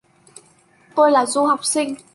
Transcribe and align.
tôi 0.95 1.11
là 1.11 1.25
du 1.27 1.39
học 1.45 1.65
sinh 1.65 1.95